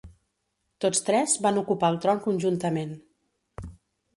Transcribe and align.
Tots 0.85 1.03
tres 1.09 1.35
van 1.47 1.59
ocupar 1.63 1.91
el 1.95 1.99
tron 2.07 2.25
conjuntament. 2.25 2.97